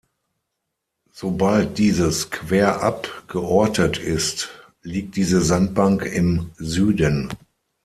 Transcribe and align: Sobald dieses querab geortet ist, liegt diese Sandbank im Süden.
Sobald 1.11 1.77
dieses 1.77 2.31
querab 2.31 3.25
geortet 3.27 3.99
ist, 3.99 4.49
liegt 4.81 5.15
diese 5.15 5.41
Sandbank 5.43 6.05
im 6.05 6.49
Süden. 6.57 7.29